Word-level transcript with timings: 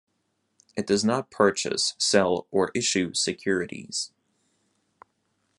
It 0.75 0.87
does 0.87 1.05
not 1.05 1.29
purchase, 1.29 1.93
sell, 1.99 2.47
or 2.49 2.71
issue 2.73 3.13
securities. 3.13 4.11